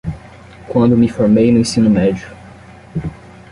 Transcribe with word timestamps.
Quando 0.67 0.97
me 0.97 1.07
formei 1.07 1.51
no 1.51 1.59
ensino 1.59 1.87
médio 1.87 2.27